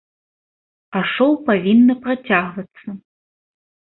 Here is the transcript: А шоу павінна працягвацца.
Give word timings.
А 0.99 1.01
шоу 1.11 1.33
павінна 1.49 1.93
працягвацца. 2.07 2.87